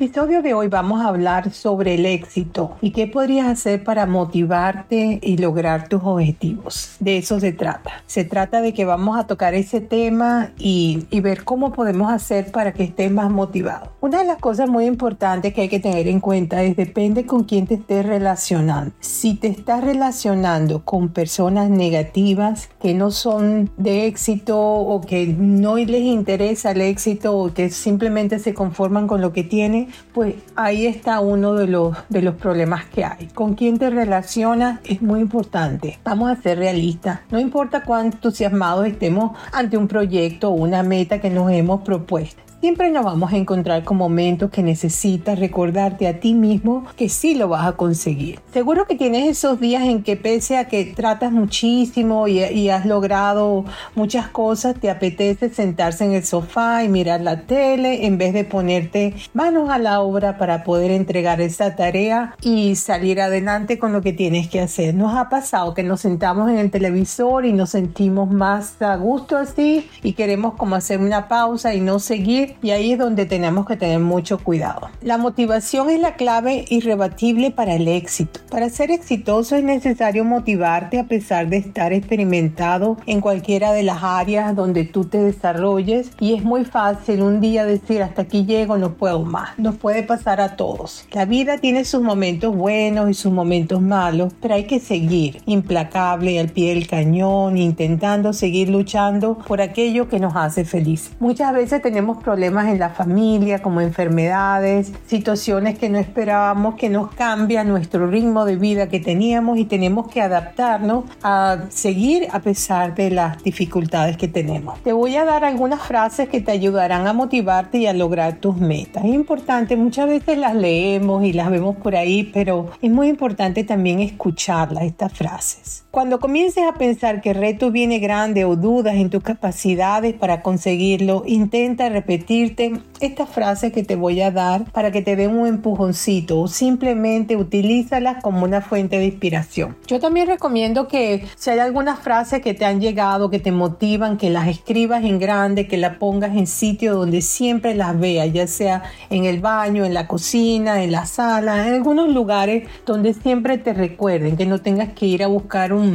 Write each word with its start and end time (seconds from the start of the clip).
Episodio 0.00 0.42
de 0.42 0.54
hoy 0.54 0.68
vamos 0.68 1.00
a 1.00 1.08
hablar 1.08 1.50
sobre 1.50 1.96
el 1.96 2.06
éxito 2.06 2.76
y 2.80 2.92
qué 2.92 3.08
podrías 3.08 3.48
hacer 3.48 3.82
para 3.82 4.06
motivarte 4.06 5.18
y 5.20 5.38
lograr 5.38 5.88
tus 5.88 6.00
objetivos. 6.04 6.94
De 7.00 7.18
eso 7.18 7.40
se 7.40 7.50
trata. 7.50 7.90
Se 8.06 8.22
trata 8.22 8.60
de 8.60 8.72
que 8.72 8.84
vamos 8.84 9.18
a 9.18 9.26
tocar 9.26 9.54
ese 9.54 9.80
tema 9.80 10.52
y, 10.56 11.08
y, 11.10 11.18
ver 11.18 11.42
cómo 11.42 11.72
podemos 11.72 12.12
hacer 12.12 12.52
para 12.52 12.72
que 12.72 12.84
estés 12.84 13.10
más 13.10 13.28
motivado. 13.28 13.90
Una 14.00 14.20
de 14.20 14.24
las 14.24 14.38
cosas 14.38 14.68
muy 14.70 14.84
importantes 14.84 15.52
que 15.52 15.62
hay 15.62 15.68
que 15.68 15.80
tener 15.80 16.06
en 16.06 16.20
cuenta 16.20 16.62
es 16.62 16.76
depende 16.76 17.26
con 17.26 17.42
quién 17.42 17.66
te 17.66 17.74
estés 17.74 18.06
relacionando. 18.06 18.94
Si 19.00 19.34
te 19.34 19.48
estás 19.48 19.82
relacionando 19.82 20.84
con 20.84 21.08
personas 21.08 21.70
negativas 21.70 22.68
que 22.80 22.94
no 22.94 23.10
son 23.10 23.72
de 23.76 24.06
éxito 24.06 24.60
o 24.60 25.00
que 25.00 25.26
no 25.26 25.74
les 25.74 26.02
interesa 26.02 26.70
el 26.70 26.82
éxito 26.82 27.36
o 27.36 27.52
que 27.52 27.70
simplemente 27.70 28.38
se 28.38 28.54
conforman 28.54 29.08
con 29.08 29.20
lo 29.20 29.32
que 29.32 29.42
tienen, 29.42 29.87
pues 30.12 30.36
ahí 30.56 30.86
está 30.86 31.20
uno 31.20 31.54
de 31.54 31.66
los, 31.66 31.96
de 32.08 32.22
los 32.22 32.34
problemas 32.34 32.84
que 32.86 33.04
hay. 33.04 33.26
Con 33.34 33.54
quién 33.54 33.78
te 33.78 33.90
relacionas 33.90 34.80
es 34.84 35.02
muy 35.02 35.20
importante. 35.20 35.98
Vamos 36.04 36.30
a 36.30 36.40
ser 36.40 36.58
realistas. 36.58 37.20
No 37.30 37.38
importa 37.38 37.82
cuán 37.82 38.06
entusiasmados 38.06 38.86
estemos 38.86 39.36
ante 39.52 39.76
un 39.76 39.88
proyecto 39.88 40.50
o 40.50 40.52
una 40.52 40.82
meta 40.82 41.20
que 41.20 41.30
nos 41.30 41.50
hemos 41.50 41.82
propuesto. 41.82 42.47
Siempre 42.60 42.90
nos 42.90 43.04
vamos 43.04 43.32
a 43.32 43.36
encontrar 43.36 43.84
con 43.84 43.98
momentos 43.98 44.50
que 44.50 44.64
necesitas 44.64 45.38
recordarte 45.38 46.08
a 46.08 46.18
ti 46.18 46.34
mismo 46.34 46.84
que 46.96 47.08
sí 47.08 47.36
lo 47.36 47.46
vas 47.46 47.64
a 47.64 47.76
conseguir. 47.76 48.40
Seguro 48.52 48.84
que 48.88 48.96
tienes 48.96 49.28
esos 49.28 49.60
días 49.60 49.84
en 49.84 50.02
que 50.02 50.16
pese 50.16 50.56
a 50.56 50.66
que 50.66 50.84
tratas 50.84 51.30
muchísimo 51.30 52.26
y, 52.26 52.68
has 52.68 52.84
logrado 52.84 53.64
muchas 53.94 54.26
cosas, 54.26 54.74
te 54.74 54.90
apetece 54.90 55.50
sentarse 55.50 56.04
en 56.04 56.14
el 56.14 56.24
sofá 56.24 56.82
y 56.82 56.88
mirar 56.88 57.20
la 57.20 57.42
tele 57.42 58.06
en 58.06 58.18
vez 58.18 58.32
de 58.32 58.42
ponerte 58.42 59.14
manos 59.34 59.70
a 59.70 59.78
la 59.78 60.00
obra 60.00 60.36
para 60.36 60.64
poder 60.64 60.90
entregar 60.90 61.40
esa 61.40 61.76
tarea 61.76 62.34
y 62.42 62.74
salir 62.74 63.20
adelante 63.20 63.78
con 63.78 63.92
lo 63.92 64.02
que 64.02 64.12
tienes 64.12 64.48
que 64.48 64.60
hacer. 64.60 64.96
Nos 64.96 65.16
ha 65.16 65.28
pasado 65.28 65.74
que 65.74 65.84
nos 65.84 66.00
sentamos 66.00 66.50
en 66.50 66.58
el 66.58 66.72
televisor 66.72 67.46
y 67.46 67.52
nos 67.52 67.70
sentimos 67.70 68.28
más 68.28 68.82
a 68.82 68.96
gusto 68.96 69.36
así 69.36 69.88
y 70.02 70.14
queremos 70.14 70.54
como 70.54 70.74
hacer 70.74 70.98
una 70.98 71.28
pausa 71.28 71.72
y 71.72 71.80
no 71.80 72.00
seguir 72.00 72.47
y 72.62 72.70
ahí 72.70 72.92
es 72.92 72.98
donde 72.98 73.26
tenemos 73.26 73.66
que 73.66 73.76
tener 73.76 74.00
mucho 74.00 74.38
cuidado. 74.38 74.88
La 75.02 75.18
motivación 75.18 75.90
es 75.90 76.00
la 76.00 76.14
clave 76.14 76.64
irrebatible 76.68 77.50
para 77.50 77.74
el 77.74 77.88
éxito. 77.88 78.40
Para 78.50 78.68
ser 78.70 78.90
exitoso 78.90 79.56
es 79.56 79.64
necesario 79.64 80.24
motivarte 80.24 80.98
a 80.98 81.04
pesar 81.04 81.48
de 81.48 81.58
estar 81.58 81.92
experimentado 81.92 82.96
en 83.06 83.20
cualquiera 83.20 83.72
de 83.72 83.82
las 83.82 84.02
áreas 84.02 84.54
donde 84.54 84.84
tú 84.84 85.04
te 85.04 85.18
desarrolles 85.18 86.10
y 86.20 86.34
es 86.34 86.42
muy 86.42 86.64
fácil 86.64 87.22
un 87.22 87.40
día 87.40 87.64
decir 87.64 88.02
hasta 88.02 88.22
aquí 88.22 88.44
llego, 88.44 88.78
no 88.78 88.94
puedo 88.94 89.22
más. 89.22 89.58
Nos 89.58 89.76
puede 89.76 90.02
pasar 90.02 90.40
a 90.40 90.56
todos. 90.56 91.06
La 91.12 91.24
vida 91.24 91.58
tiene 91.58 91.84
sus 91.84 92.02
momentos 92.02 92.56
buenos 92.56 93.10
y 93.10 93.14
sus 93.14 93.32
momentos 93.32 93.80
malos, 93.80 94.32
pero 94.40 94.54
hay 94.54 94.64
que 94.64 94.80
seguir 94.80 95.42
implacable 95.46 96.38
al 96.38 96.48
pie 96.48 96.74
del 96.74 96.86
cañón, 96.86 97.56
intentando 97.56 98.32
seguir 98.32 98.68
luchando 98.68 99.38
por 99.46 99.60
aquello 99.60 100.08
que 100.08 100.18
nos 100.18 100.34
hace 100.36 100.64
feliz. 100.64 101.10
Muchas 101.20 101.52
veces 101.52 101.82
tenemos 101.82 102.18
problemas 102.18 102.37
problemas 102.38 102.68
en 102.68 102.78
la 102.78 102.90
familia, 102.90 103.60
como 103.60 103.80
enfermedades, 103.80 104.92
situaciones 105.08 105.76
que 105.76 105.88
no 105.88 105.98
esperábamos, 105.98 106.76
que 106.76 106.88
nos 106.88 107.10
cambia 107.10 107.64
nuestro 107.64 108.06
ritmo 108.06 108.44
de 108.44 108.54
vida 108.54 108.88
que 108.88 109.00
teníamos 109.00 109.58
y 109.58 109.64
tenemos 109.64 110.06
que 110.06 110.22
adaptarnos 110.22 111.02
a 111.24 111.64
seguir 111.68 112.28
a 112.30 112.38
pesar 112.38 112.94
de 112.94 113.10
las 113.10 113.42
dificultades 113.42 114.16
que 114.16 114.28
tenemos. 114.28 114.80
Te 114.84 114.92
voy 114.92 115.16
a 115.16 115.24
dar 115.24 115.44
algunas 115.44 115.82
frases 115.82 116.28
que 116.28 116.40
te 116.40 116.52
ayudarán 116.52 117.08
a 117.08 117.12
motivarte 117.12 117.78
y 117.78 117.88
a 117.88 117.92
lograr 117.92 118.36
tus 118.36 118.56
metas. 118.56 119.04
Es 119.04 119.12
importante, 119.12 119.74
muchas 119.74 120.06
veces 120.06 120.38
las 120.38 120.54
leemos 120.54 121.24
y 121.24 121.32
las 121.32 121.50
vemos 121.50 121.74
por 121.74 121.96
ahí, 121.96 122.30
pero 122.32 122.70
es 122.80 122.90
muy 122.92 123.08
importante 123.08 123.64
también 123.64 123.98
escucharlas, 123.98 124.84
estas 124.84 125.12
frases. 125.12 125.87
Cuando 125.98 126.20
comiences 126.20 126.62
a 126.62 126.74
pensar 126.74 127.20
que 127.20 127.30
el 127.30 127.38
reto 127.38 127.72
viene 127.72 127.98
grande 127.98 128.44
o 128.44 128.54
dudas 128.54 128.94
en 128.94 129.10
tus 129.10 129.20
capacidades 129.20 130.14
para 130.14 130.42
conseguirlo, 130.42 131.24
intenta 131.26 131.88
repetir 131.88 132.54
esta 133.00 133.26
frase 133.26 133.72
que 133.72 133.82
te 133.82 133.96
voy 133.96 134.20
a 134.20 134.30
dar 134.30 134.70
para 134.70 134.92
que 134.92 135.02
te 135.02 135.16
den 135.16 135.36
un 135.36 135.48
empujoncito 135.48 136.38
o 136.38 136.46
simplemente 136.46 137.34
utilízalas 137.34 138.22
como 138.22 138.44
una 138.44 138.60
fuente 138.60 138.96
de 138.96 139.06
inspiración. 139.06 139.76
Yo 139.88 139.98
también 139.98 140.28
recomiendo 140.28 140.86
que 140.86 141.26
si 141.34 141.50
hay 141.50 141.58
algunas 141.58 141.98
frases 141.98 142.42
que 142.42 142.54
te 142.54 142.64
han 142.64 142.80
llegado, 142.80 143.28
que 143.28 143.40
te 143.40 143.50
motivan, 143.50 144.18
que 144.18 144.30
las 144.30 144.46
escribas 144.46 145.02
en 145.02 145.18
grande, 145.18 145.66
que 145.66 145.78
las 145.78 145.96
pongas 145.96 146.36
en 146.36 146.46
sitio 146.46 146.94
donde 146.94 147.22
siempre 147.22 147.74
las 147.74 147.98
veas, 147.98 148.32
ya 148.32 148.46
sea 148.46 148.84
en 149.10 149.24
el 149.24 149.40
baño, 149.40 149.84
en 149.84 149.94
la 149.94 150.06
cocina, 150.06 150.84
en 150.84 150.92
la 150.92 151.06
sala, 151.06 151.66
en 151.66 151.74
algunos 151.74 152.08
lugares 152.08 152.68
donde 152.86 153.14
siempre 153.14 153.58
te 153.58 153.72
recuerden, 153.72 154.36
que 154.36 154.46
no 154.46 154.60
tengas 154.60 154.90
que 154.90 155.06
ir 155.06 155.24
a 155.24 155.26
buscar 155.26 155.72
un, 155.72 155.87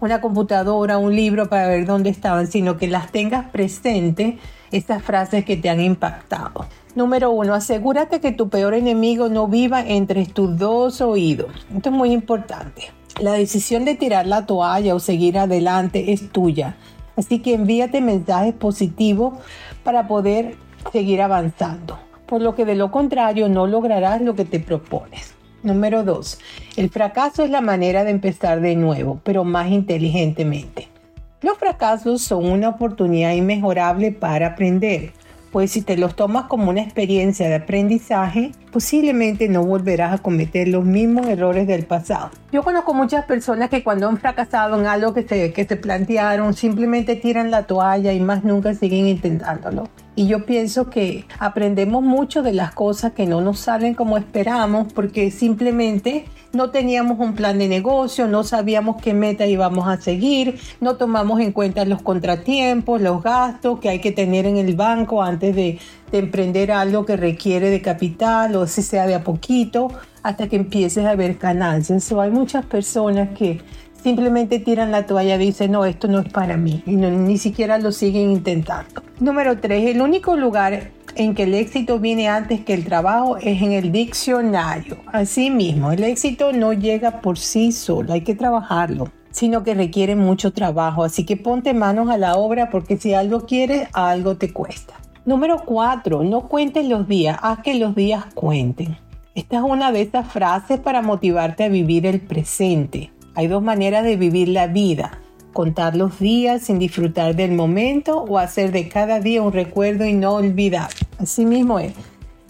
una 0.00 0.20
computadora, 0.20 0.98
un 0.98 1.14
libro 1.14 1.48
para 1.48 1.68
ver 1.68 1.86
dónde 1.86 2.10
estaban, 2.10 2.46
sino 2.46 2.76
que 2.76 2.88
las 2.88 3.10
tengas 3.12 3.46
presentes 3.50 4.36
estas 4.70 5.02
frases 5.02 5.44
que 5.44 5.56
te 5.56 5.70
han 5.70 5.80
impactado. 5.80 6.66
Número 6.94 7.30
uno, 7.30 7.54
asegúrate 7.54 8.20
que 8.20 8.32
tu 8.32 8.48
peor 8.48 8.74
enemigo 8.74 9.28
no 9.28 9.46
viva 9.46 9.80
entre 9.80 10.26
tus 10.26 10.58
dos 10.58 11.00
oídos. 11.00 11.66
Esto 11.74 11.90
es 11.90 11.94
muy 11.94 12.12
importante. 12.12 12.90
La 13.20 13.32
decisión 13.32 13.84
de 13.84 13.94
tirar 13.94 14.26
la 14.26 14.46
toalla 14.46 14.94
o 14.94 15.00
seguir 15.00 15.38
adelante 15.38 16.12
es 16.12 16.30
tuya. 16.30 16.76
Así 17.16 17.40
que 17.40 17.54
envíate 17.54 18.00
mensajes 18.00 18.54
positivos 18.54 19.34
para 19.82 20.06
poder 20.06 20.56
seguir 20.92 21.22
avanzando. 21.22 21.98
Por 22.26 22.42
lo 22.42 22.54
que 22.54 22.64
de 22.64 22.74
lo 22.74 22.90
contrario 22.90 23.48
no 23.48 23.66
lograrás 23.66 24.20
lo 24.20 24.34
que 24.34 24.44
te 24.44 24.60
propones. 24.60 25.37
Número 25.68 26.02
dos, 26.02 26.38
el 26.78 26.88
fracaso 26.88 27.44
es 27.44 27.50
la 27.50 27.60
manera 27.60 28.02
de 28.02 28.10
empezar 28.10 28.62
de 28.62 28.74
nuevo, 28.74 29.20
pero 29.22 29.44
más 29.44 29.70
inteligentemente. 29.70 30.88
Los 31.42 31.58
fracasos 31.58 32.22
son 32.22 32.46
una 32.46 32.70
oportunidad 32.70 33.34
inmejorable 33.34 34.12
para 34.12 34.46
aprender, 34.46 35.12
pues 35.52 35.70
si 35.70 35.82
te 35.82 35.98
los 35.98 36.16
tomas 36.16 36.46
como 36.46 36.70
una 36.70 36.80
experiencia 36.80 37.50
de 37.50 37.56
aprendizaje, 37.56 38.52
posiblemente 38.72 39.48
no 39.48 39.64
volverás 39.64 40.12
a 40.12 40.18
cometer 40.18 40.68
los 40.68 40.84
mismos 40.84 41.26
errores 41.26 41.66
del 41.66 41.84
pasado. 41.84 42.30
Yo 42.52 42.62
conozco 42.62 42.94
muchas 42.94 43.24
personas 43.24 43.68
que 43.70 43.82
cuando 43.82 44.08
han 44.08 44.18
fracasado 44.18 44.78
en 44.78 44.86
algo 44.86 45.14
que 45.14 45.26
se, 45.26 45.52
que 45.52 45.64
se 45.64 45.76
plantearon, 45.76 46.54
simplemente 46.54 47.16
tiran 47.16 47.50
la 47.50 47.64
toalla 47.64 48.12
y 48.12 48.20
más 48.20 48.44
nunca 48.44 48.74
siguen 48.74 49.06
intentándolo. 49.06 49.88
Y 50.14 50.26
yo 50.26 50.44
pienso 50.46 50.90
que 50.90 51.26
aprendemos 51.38 52.02
mucho 52.02 52.42
de 52.42 52.52
las 52.52 52.72
cosas 52.72 53.12
que 53.12 53.26
no 53.26 53.40
nos 53.40 53.60
salen 53.60 53.94
como 53.94 54.16
esperamos 54.16 54.92
porque 54.92 55.30
simplemente 55.30 56.24
no 56.52 56.70
teníamos 56.70 57.20
un 57.20 57.34
plan 57.34 57.58
de 57.58 57.68
negocio, 57.68 58.26
no 58.26 58.42
sabíamos 58.42 59.00
qué 59.00 59.14
meta 59.14 59.46
íbamos 59.46 59.86
a 59.86 60.00
seguir, 60.00 60.58
no 60.80 60.96
tomamos 60.96 61.40
en 61.40 61.52
cuenta 61.52 61.84
los 61.84 62.02
contratiempos, 62.02 63.00
los 63.00 63.22
gastos 63.22 63.78
que 63.78 63.90
hay 63.90 64.00
que 64.00 64.10
tener 64.10 64.46
en 64.46 64.56
el 64.56 64.74
banco 64.74 65.22
antes 65.22 65.54
de, 65.54 65.78
emprender 66.12 66.72
algo 66.72 67.04
que 67.04 67.16
requiere 67.16 67.70
de 67.70 67.82
capital 67.82 68.56
o 68.56 68.66
si 68.66 68.82
sea 68.82 69.06
de 69.06 69.14
a 69.14 69.24
poquito 69.24 69.88
hasta 70.22 70.48
que 70.48 70.56
empieces 70.56 71.04
a 71.04 71.14
ver 71.14 71.34
ganancias. 71.34 72.10
hay 72.12 72.30
muchas 72.30 72.64
personas 72.64 73.30
que 73.36 73.60
simplemente 74.02 74.58
tiran 74.58 74.90
la 74.90 75.06
toalla 75.06 75.36
y 75.36 75.46
dicen, 75.46 75.72
no, 75.72 75.84
esto 75.84 76.08
no 76.08 76.20
es 76.20 76.32
para 76.32 76.56
mí, 76.56 76.82
y 76.86 76.92
ni 76.96 77.36
siquiera 77.36 77.78
lo 77.78 77.92
siguen 77.92 78.30
intentando. 78.30 79.02
Número 79.20 79.58
tres, 79.58 79.86
el 79.88 80.00
único 80.00 80.36
lugar 80.36 80.90
en 81.16 81.34
que 81.34 81.42
el 81.42 81.54
éxito 81.54 81.98
viene 81.98 82.28
antes 82.28 82.60
que 82.64 82.74
el 82.74 82.84
trabajo 82.84 83.36
es 83.36 83.60
en 83.60 83.72
el 83.72 83.90
diccionario. 83.90 84.98
Asimismo, 85.06 85.92
el 85.92 86.04
éxito 86.04 86.52
no 86.52 86.72
llega 86.72 87.20
por 87.20 87.38
sí 87.38 87.72
solo, 87.72 88.12
hay 88.12 88.22
que 88.22 88.34
trabajarlo 88.34 89.10
sino 89.30 89.62
que 89.62 89.74
requiere 89.74 90.16
mucho 90.16 90.52
trabajo. 90.52 91.04
Así 91.04 91.24
que 91.24 91.36
ponte 91.36 91.72
manos 91.72 92.10
a 92.10 92.16
la 92.16 92.34
obra 92.34 92.70
porque 92.70 92.96
si 92.96 93.14
algo 93.14 93.46
quieres, 93.46 93.88
algo 93.92 94.36
te 94.36 94.52
cuesta. 94.52 94.94
Número 95.28 95.62
cuatro, 95.62 96.24
no 96.24 96.48
cuentes 96.48 96.88
los 96.88 97.06
días, 97.06 97.38
haz 97.42 97.58
que 97.58 97.74
los 97.74 97.94
días 97.94 98.24
cuenten. 98.32 98.96
Esta 99.34 99.58
es 99.58 99.62
una 99.62 99.92
de 99.92 100.00
esas 100.00 100.26
frases 100.26 100.80
para 100.80 101.02
motivarte 101.02 101.64
a 101.64 101.68
vivir 101.68 102.06
el 102.06 102.18
presente. 102.18 103.12
Hay 103.34 103.46
dos 103.46 103.62
maneras 103.62 104.04
de 104.04 104.16
vivir 104.16 104.48
la 104.48 104.68
vida. 104.68 105.20
Contar 105.52 105.96
los 105.96 106.18
días 106.18 106.62
sin 106.62 106.78
disfrutar 106.78 107.36
del 107.36 107.52
momento 107.52 108.22
o 108.22 108.38
hacer 108.38 108.72
de 108.72 108.88
cada 108.88 109.20
día 109.20 109.42
un 109.42 109.52
recuerdo 109.52 110.06
y 110.06 110.14
no 110.14 110.32
olvidar. 110.32 110.88
Así 111.18 111.44
mismo 111.44 111.78
es. 111.78 111.92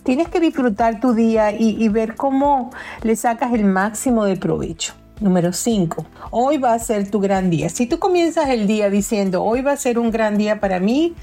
Tienes 0.05 0.29
que 0.29 0.39
disfrutar 0.39 1.01
tu 1.01 1.15
día 1.15 1.51
y, 1.51 1.83
y 1.83 1.89
ver 1.89 2.15
cómo 2.15 2.71
le 3.03 3.17
sacas 3.17 3.55
el 3.55 3.65
máximo 3.65 4.25
de 4.25 4.37
provecho. 4.37 4.95
Número 5.19 5.53
5. 5.53 6.07
Hoy 6.31 6.59
va 6.59 6.75
a 6.75 6.79
ser 6.79 7.11
tu 7.11 7.19
gran 7.19 7.51
día. 7.51 7.71
Si 7.71 7.89
tú 7.89 7.99
comienzas 7.99 8.51
el 8.51 8.69
día 8.69 8.89
diciendo, 8.89 9.43
hoy 9.43 9.63
va 9.63 9.73
a 9.73 9.77
ser 9.77 9.99
un 9.99 10.13
gran 10.13 10.39
día 10.39 10.61
para 10.61 10.79
mí, 10.79 11.17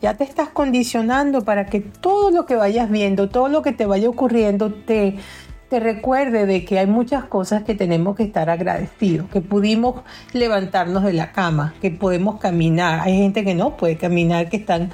ya 0.00 0.14
te 0.14 0.24
estás 0.24 0.48
condicionando 0.48 1.42
para 1.42 1.66
que 1.66 1.80
todo 1.80 2.30
lo 2.30 2.46
que 2.46 2.56
vayas 2.56 2.90
viendo, 2.90 3.28
todo 3.28 3.48
lo 3.48 3.62
que 3.62 3.72
te 3.72 3.86
vaya 3.86 4.08
ocurriendo, 4.08 4.72
te, 4.72 5.16
te 5.68 5.80
recuerde 5.80 6.46
de 6.46 6.64
que 6.64 6.78
hay 6.78 6.86
muchas 6.86 7.24
cosas 7.24 7.62
que 7.64 7.74
tenemos 7.74 8.16
que 8.16 8.24
estar 8.24 8.50
agradecidos, 8.50 9.28
que 9.30 9.40
pudimos 9.40 10.02
levantarnos 10.32 11.04
de 11.04 11.12
la 11.12 11.32
cama, 11.32 11.74
que 11.80 11.90
podemos 11.90 12.40
caminar. 12.40 13.00
Hay 13.00 13.16
gente 13.16 13.44
que 13.44 13.54
no 13.54 13.76
puede 13.76 13.96
caminar, 13.96 14.48
que 14.48 14.56
están 14.56 14.90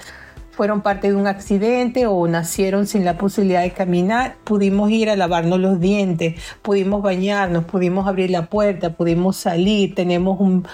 fueron 0.57 0.81
parte 0.81 1.09
de 1.09 1.15
un 1.15 1.27
accidente 1.27 2.07
o 2.07 2.27
nacieron 2.27 2.87
sin 2.87 3.05
la 3.05 3.19
posibilidad 3.19 3.61
de 3.61 3.73
caminar, 3.73 4.37
pudimos 4.43 4.91
ir 4.91 5.11
a 5.11 5.17
lavarnos 5.17 5.61
los 5.61 5.81
dientes, 5.81 6.41
pudimos 6.63 7.03
bañarnos, 7.03 7.67
pudimos 7.67 8.09
abrir 8.09 8.31
la 8.31 8.47
puerta, 8.47 8.95
pudimos 8.95 9.37
salir, 9.37 9.95
tenemos 9.95 10.41
un, 10.41 10.67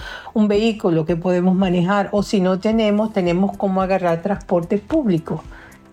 vehículo 0.47 1.05
que 1.05 1.17
podemos 1.17 1.57
manejar 1.57 2.11
o 2.13 2.23
si 2.23 2.41
no 2.41 2.61
tenemos, 2.61 3.13
tenemos 3.13 3.57
cómo 3.57 3.83
agarrar 3.83 4.23
transporte 4.23 4.79
público. 4.79 5.43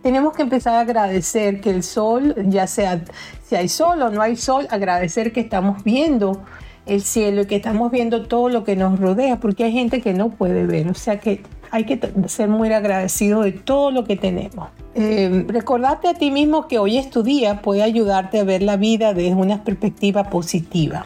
Tenemos 0.03 0.33
que 0.33 0.43
empezar 0.43 0.75
a 0.75 0.81
agradecer 0.81 1.59
que 1.59 1.71
el 1.71 1.81
sol, 1.81 2.35
ya 2.45 2.67
sea 2.67 3.01
si 3.43 3.55
hay 3.55 3.69
sol 3.69 4.01
o 4.03 4.11
no 4.11 4.21
hay 4.21 4.35
sol, 4.35 4.67
agradecer 4.69 5.33
que 5.33 5.39
estamos 5.39 5.83
viendo 5.83 6.43
el 6.85 7.01
cielo 7.01 7.41
y 7.41 7.45
que 7.47 7.55
estamos 7.55 7.91
viendo 7.91 8.27
todo 8.27 8.49
lo 8.49 8.63
que 8.63 8.75
nos 8.75 8.99
rodea, 8.99 9.39
porque 9.39 9.63
hay 9.63 9.71
gente 9.71 10.01
que 10.01 10.13
no 10.13 10.29
puede 10.29 10.65
ver, 10.65 10.87
o 10.89 10.93
sea 10.93 11.19
que 11.19 11.41
hay 11.71 11.85
que 11.85 11.99
ser 12.27 12.49
muy 12.49 12.71
agradecido 12.73 13.41
de 13.41 13.51
todo 13.51 13.91
lo 13.91 14.03
que 14.03 14.15
tenemos. 14.15 14.69
Eh, 14.95 15.45
recordarte 15.47 16.07
a 16.07 16.13
ti 16.13 16.31
mismo 16.31 16.67
que 16.67 16.79
hoy 16.79 16.97
es 16.97 17.09
tu 17.09 17.23
día 17.23 17.61
puede 17.61 17.83
ayudarte 17.83 18.39
a 18.39 18.43
ver 18.43 18.63
la 18.63 18.77
vida 18.77 19.13
desde 19.13 19.35
una 19.35 19.63
perspectiva 19.63 20.25
positiva. 20.25 21.05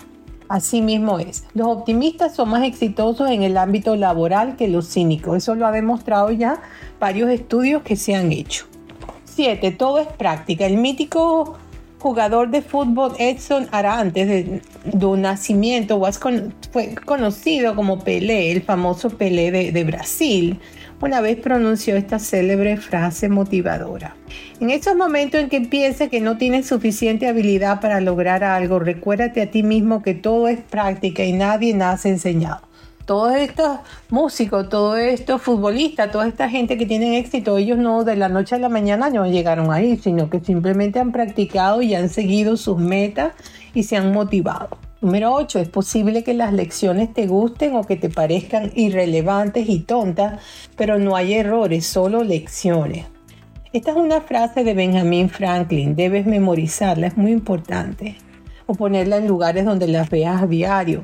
Así 0.50 0.81
mismo 0.81 1.19
es. 1.19 1.45
Los 1.54 1.68
optimistas 1.68 2.36
son 2.36 2.50
más 2.50 2.63
exitosos 2.63 3.30
en 3.30 3.44
el 3.44 3.57
ámbito 3.57 3.95
laboral 3.95 4.56
que 4.56 4.68
los 4.68 4.88
cínicos. 4.88 5.38
Eso 5.38 5.56
lo 5.56 5.65
ha 5.65 5.71
demostrado 5.71 6.31
ya 6.31 6.62
varios 7.00 7.30
estudios 7.30 7.81
que 7.81 7.95
se 7.95 8.16
han 8.16 8.31
hecho. 8.31 8.66
7. 9.25 9.71
Todo 9.71 9.98
es 10.00 10.07
práctica. 10.07 10.66
El 10.66 10.77
mítico 10.77 11.57
jugador 12.04 12.50
de 12.50 12.62
fútbol 12.62 13.14
Edson 13.18 13.70
Arantes 13.72 14.28
de, 14.28 14.62
nacimiento 15.18 16.02
fue 16.70 16.96
conocido 17.06 17.78
como 17.78 18.04
Pelé, 18.04 18.52
el 18.52 18.62
famoso 18.62 19.10
Pelé 19.10 19.72
de, 19.72 19.84
Brasil. 19.86 20.60
Una 21.00 21.22
vez 21.22 21.38
pronunció 21.38 21.96
esta 21.96 22.20
célebre 22.20 22.76
frase 22.76 23.30
motivadora. 23.30 24.18
En 24.60 24.70
esos 24.70 24.98
momentos 24.98 25.40
en 25.40 25.48
que 25.48 25.62
pienses 25.62 26.10
que 26.10 26.20
no 26.20 26.38
tienes 26.38 26.68
suficiente 26.68 27.26
habilidad 27.26 27.80
para 27.80 28.02
lograr 28.02 28.44
algo, 28.44 28.80
recuérdate 28.80 29.42
a 29.42 29.50
ti 29.50 29.64
mismo 29.64 30.04
que 30.04 30.14
todo 30.14 30.50
es 30.50 30.60
práctica 30.60 31.24
y 31.24 31.32
nadie 31.32 31.74
nace 31.74 32.10
enseñado 32.10 32.73
todos 33.06 33.36
estos 33.36 33.80
músicos, 34.10 34.70
todos 34.70 34.98
estos 34.98 35.42
futbolistas, 35.42 36.12
toda 36.12 36.28
esta 36.28 36.50
gente 36.50 36.78
que 36.78 36.86
tienen 36.86 37.14
éxito, 37.14 37.58
ellos 37.58 37.78
no 37.78 38.04
de 38.04 38.16
la 38.16 38.30
noche 38.30 38.56
a 38.56 38.60
la 38.60 38.70
mañana 38.70 39.10
no 39.10 39.26
llegaron 39.26 39.72
ahí, 39.72 39.98
sino 39.98 40.30
que 40.30 40.40
simplemente 40.40 41.00
han 41.00 41.12
practicado 41.12 41.82
y 41.82 41.96
han 41.96 42.10
seguido 42.10 42.56
sus 42.56 42.78
metas 42.78 43.34
y 43.74 43.84
se 43.84 43.98
han 43.98 44.14
motivado. 44.14 44.78
Número 45.02 45.34
8. 45.34 45.60
Es 45.60 45.70
posible 45.70 46.24
que 46.24 46.34
las 46.34 46.54
lecciones 46.54 47.14
te 47.14 47.28
gusten 47.28 47.76
o 47.76 47.84
que 47.84 47.98
te 47.98 48.10
parezcan 48.10 48.72
irrelevantes 48.74 49.68
y 49.68 49.80
tontas, 49.80 50.42
pero 50.78 50.98
no 50.98 51.18
hay 51.18 51.34
errores, 51.34 51.86
solo 51.86 52.24
lecciones. 52.24 53.06
Esta 53.74 53.92
es 53.92 53.98
una 53.98 54.22
frase 54.22 54.64
de 54.64 54.74
Benjamin 54.74 55.30
Franklin, 55.30 55.96
debes 55.96 56.26
memorizarla, 56.26 57.08
es 57.08 57.18
muy 57.18 57.32
importante, 57.32 58.16
o 58.66 58.76
ponerla 58.76 59.18
en 59.18 59.28
lugares 59.28 59.66
donde 59.66 59.88
las 59.88 60.10
veas 60.10 60.44
a 60.44 60.48
diario 60.48 61.04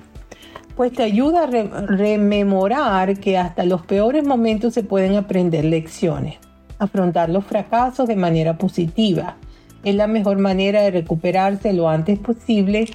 pues 0.79 0.93
te 0.93 1.03
ayuda 1.03 1.43
a 1.43 1.47
rememorar 1.87 3.19
que 3.19 3.37
hasta 3.37 3.65
los 3.65 3.81
peores 3.81 4.25
momentos 4.25 4.73
se 4.73 4.81
pueden 4.81 5.17
aprender 5.17 5.65
lecciones. 5.65 6.37
Afrontar 6.77 7.29
los 7.29 7.43
fracasos 7.43 8.07
de 8.07 8.15
manera 8.15 8.57
positiva 8.57 9.35
es 9.83 9.93
la 9.93 10.07
mejor 10.07 10.37
manera 10.37 10.81
de 10.81 10.91
recuperarse 10.91 11.73
lo 11.73 11.89
antes 11.89 12.17
posible 12.17 12.87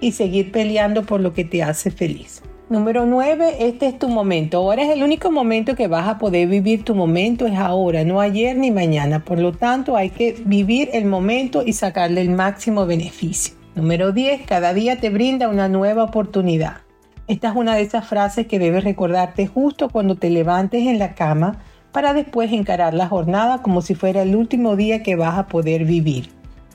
y 0.00 0.12
seguir 0.12 0.52
peleando 0.52 1.02
por 1.02 1.20
lo 1.20 1.32
que 1.32 1.44
te 1.44 1.64
hace 1.64 1.90
feliz. 1.90 2.44
Número 2.70 3.06
9, 3.06 3.56
este 3.58 3.88
es 3.88 3.98
tu 3.98 4.06
momento. 4.06 4.58
Ahora 4.58 4.84
es 4.84 4.90
el 4.90 5.02
único 5.02 5.32
momento 5.32 5.74
que 5.74 5.88
vas 5.88 6.06
a 6.06 6.18
poder 6.18 6.46
vivir 6.46 6.84
tu 6.84 6.94
momento, 6.94 7.48
es 7.48 7.58
ahora, 7.58 8.04
no 8.04 8.20
ayer 8.20 8.56
ni 8.56 8.70
mañana. 8.70 9.24
Por 9.24 9.40
lo 9.40 9.50
tanto, 9.50 9.96
hay 9.96 10.10
que 10.10 10.36
vivir 10.44 10.90
el 10.92 11.06
momento 11.06 11.64
y 11.66 11.72
sacarle 11.72 12.20
el 12.20 12.30
máximo 12.30 12.86
beneficio. 12.86 13.56
Número 13.74 14.12
10, 14.12 14.42
cada 14.46 14.72
día 14.72 15.00
te 15.00 15.10
brinda 15.10 15.48
una 15.48 15.68
nueva 15.68 16.04
oportunidad. 16.04 16.85
Esta 17.28 17.48
es 17.48 17.56
una 17.56 17.74
de 17.74 17.82
esas 17.82 18.06
frases 18.06 18.46
que 18.46 18.60
debes 18.60 18.84
recordarte 18.84 19.48
justo 19.48 19.88
cuando 19.88 20.14
te 20.14 20.30
levantes 20.30 20.86
en 20.86 21.00
la 21.00 21.16
cama 21.16 21.58
para 21.90 22.14
después 22.14 22.52
encarar 22.52 22.94
la 22.94 23.08
jornada 23.08 23.62
como 23.62 23.82
si 23.82 23.96
fuera 23.96 24.22
el 24.22 24.36
último 24.36 24.76
día 24.76 25.02
que 25.02 25.16
vas 25.16 25.36
a 25.36 25.48
poder 25.48 25.84
vivir. 25.84 26.30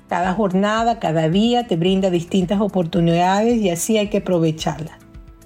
Cada 0.09 0.33
jornada, 0.33 0.99
cada 0.99 1.29
día 1.29 1.67
te 1.67 1.77
brinda 1.77 2.09
distintas 2.09 2.59
oportunidades 2.59 3.61
y 3.61 3.69
así 3.69 3.97
hay 3.97 4.09
que 4.09 4.17
aprovecharlas. 4.17 4.97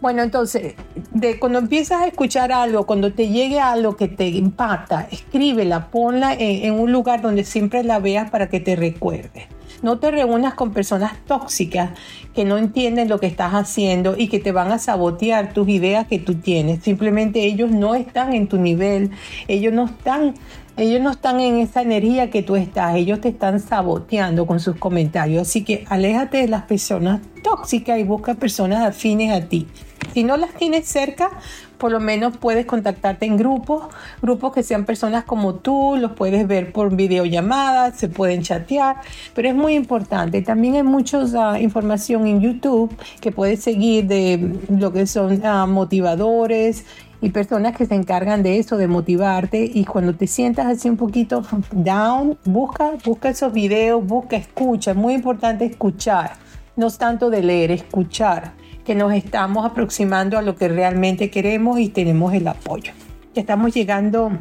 Bueno, 0.02 0.24
entonces, 0.24 0.74
de 1.12 1.38
cuando 1.40 1.60
empiezas 1.60 2.02
a 2.02 2.08
escuchar 2.08 2.52
algo, 2.52 2.88
cuando 2.88 3.14
te 3.14 3.28
llegue 3.28 3.60
algo 3.60 3.96
que 3.96 4.08
te 4.08 4.28
impacta, 4.28 5.08
escríbela, 5.12 5.92
ponla 5.92 6.34
en, 6.34 6.66
en 6.66 6.80
un 6.80 6.92
lugar 6.92 7.22
donde 7.22 7.44
siempre 7.44 7.84
la 7.84 8.00
veas 8.00 8.32
para 8.32 8.50
que 8.50 8.60
te 8.60 8.76
recuerde. 8.76 9.48
No 9.82 10.00
te 10.00 10.12
reúnas 10.12 10.54
con 10.54 10.72
personas 10.72 11.14
tóxicas 11.26 11.92
que 12.34 12.46
no 12.46 12.58
entienden 12.58 13.10
lo 13.10 13.20
que 13.20 13.28
estás 13.28 13.54
haciendo 13.54 14.16
y 14.18 14.28
que 14.28 14.40
te 14.40 14.52
van 14.52 14.72
a 14.72 14.80
sabotear 14.80 15.54
tus 15.54 15.68
ideas 15.70 16.08
que 16.08 16.20
tú 16.20 16.36
tienes. 16.36 16.84
Simplemente 16.84 17.46
ellos 17.46 17.72
no 17.72 17.96
están 17.96 18.34
en 18.34 18.48
tu 18.48 18.58
nivel, 18.58 19.12
ellos 19.48 19.74
no 19.74 19.86
están 19.86 20.36
ellos 20.78 21.02
no 21.02 21.12
están 21.12 21.40
en 21.40 21.60
esa 21.60 21.82
energía 21.82 22.30
que 22.30 22.44
tú 22.44 22.58
estás, 22.58 22.98
ellos 22.98 23.22
te 23.22 23.30
están 23.30 23.62
saboteando 23.62 24.46
con 24.46 24.60
sus 24.60 24.76
comentarios. 24.76 25.48
Así 25.48 25.64
que 25.64 25.86
aléjate 25.88 26.40
de 26.40 26.50
las 26.50 26.64
personas 26.64 27.22
tóxicas 27.44 27.98
y 27.98 28.04
busca 28.04 28.34
personas 28.34 28.86
afines 28.86 29.32
a 29.32 29.48
ti. 29.48 29.68
Si 30.14 30.26
no 30.26 30.36
las 30.36 30.54
tienes 30.54 30.86
cerca, 30.86 31.30
por 31.78 31.92
lo 31.92 32.00
menos 32.00 32.38
puedes 32.38 32.66
contactarte 32.66 33.26
en 33.26 33.38
grupos, 33.38 33.86
grupos 34.22 34.54
que 34.54 34.64
sean 34.64 34.86
personas 34.86 35.24
como 35.24 35.56
tú, 35.56 35.96
los 35.98 36.12
puedes 36.14 36.48
ver 36.48 36.72
por 36.72 36.96
videollamadas, 36.96 37.98
se 37.98 38.10
pueden 38.10 38.42
chatear, 38.42 38.98
pero 39.34 39.50
es 39.50 39.56
muy 39.56 39.74
importante. 39.76 40.42
También 40.42 40.76
hay 40.76 40.84
mucha 40.84 41.20
ah, 41.38 41.60
información 41.60 42.28
en 42.28 42.42
YouTube 42.42 42.96
que 43.22 43.32
puedes 43.32 43.62
seguir 43.62 44.06
de 44.08 44.60
lo 44.70 44.92
que 44.92 45.08
son 45.08 45.46
ah, 45.46 45.66
motivadores 45.66 46.86
y 47.22 47.30
personas 47.30 47.76
que 47.76 47.86
se 47.86 47.96
encargan 47.96 48.44
de 48.44 48.60
eso, 48.60 48.78
de 48.78 48.88
motivarte. 48.88 49.70
Y 49.74 49.86
cuando 49.86 50.14
te 50.14 50.28
sientas 50.28 50.68
así 50.68 50.90
un 50.90 50.98
poquito 50.98 51.44
down, 51.72 52.38
busca, 52.46 52.92
busca 53.04 53.30
esos 53.30 53.52
videos, 53.54 54.06
busca, 54.06 54.36
escucha. 54.36 54.92
Es 54.92 54.98
muy 54.98 55.14
importante 55.14 55.66
escuchar, 55.66 56.34
no 56.76 56.88
es 56.88 56.98
tanto 56.98 57.30
de 57.30 57.42
leer, 57.42 57.72
escuchar 57.72 58.65
que 58.86 58.96
nos 58.96 59.14
estamos 59.14 59.66
aproximando 59.66 60.38
a 60.38 60.42
lo 60.42 60.56
que 60.56 60.68
realmente 60.68 61.30
queremos 61.30 61.80
y 61.80 61.90
tenemos 61.90 62.34
el 62.34 62.48
apoyo. 62.48 62.94
Ya 63.34 63.42
estamos 63.42 63.74
llegando 63.74 64.32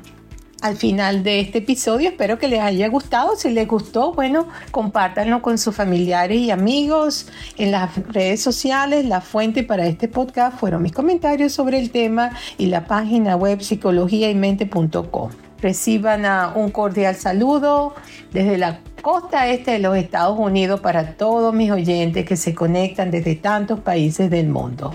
al 0.64 0.76
final 0.76 1.22
de 1.22 1.40
este 1.40 1.58
episodio. 1.58 2.08
Espero 2.08 2.38
que 2.38 2.48
les 2.48 2.60
haya 2.60 2.88
gustado. 2.88 3.36
Si 3.36 3.50
les 3.50 3.68
gustó, 3.68 4.12
bueno, 4.12 4.48
compártanlo 4.70 5.42
con 5.42 5.58
sus 5.58 5.74
familiares 5.74 6.38
y 6.38 6.50
amigos 6.50 7.28
en 7.58 7.70
las 7.70 7.96
redes 8.08 8.42
sociales. 8.42 9.04
La 9.04 9.20
fuente 9.20 9.62
para 9.62 9.86
este 9.86 10.08
podcast 10.08 10.58
fueron 10.58 10.82
mis 10.82 10.92
comentarios 10.92 11.52
sobre 11.52 11.78
el 11.78 11.90
tema 11.90 12.30
y 12.56 12.66
la 12.66 12.86
página 12.86 13.36
web 13.36 13.60
psicologiaymente.com. 13.60 15.30
Reciban 15.64 16.26
un 16.56 16.70
cordial 16.70 17.16
saludo 17.16 17.94
desde 18.34 18.58
la 18.58 18.80
costa 19.00 19.48
este 19.48 19.70
de 19.70 19.78
los 19.78 19.96
Estados 19.96 20.38
Unidos 20.38 20.80
para 20.80 21.16
todos 21.16 21.54
mis 21.54 21.70
oyentes 21.70 22.26
que 22.26 22.36
se 22.36 22.54
conectan 22.54 23.10
desde 23.10 23.34
tantos 23.34 23.80
países 23.80 24.28
del 24.28 24.50
mundo. 24.50 24.94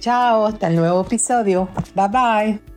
Chao, 0.00 0.46
hasta 0.46 0.66
el 0.66 0.74
nuevo 0.74 1.02
episodio. 1.02 1.68
Bye 1.94 2.08
bye. 2.08 2.67